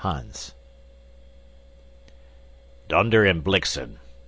Hans 0.01 0.55
"Donder 2.87 3.23
and 3.23 3.43
Blixin!" 3.43 3.99